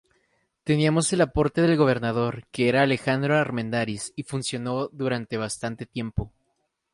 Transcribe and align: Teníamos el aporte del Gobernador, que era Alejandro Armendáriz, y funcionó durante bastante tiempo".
Teníamos 0.63 1.13
el 1.13 1.21
aporte 1.21 1.61
del 1.61 1.77
Gobernador, 1.77 2.47
que 2.51 2.67
era 2.67 2.81
Alejandro 2.81 3.37
Armendáriz, 3.37 4.13
y 4.15 4.23
funcionó 4.23 4.87
durante 4.87 5.37
bastante 5.37 5.85
tiempo". 5.85 6.31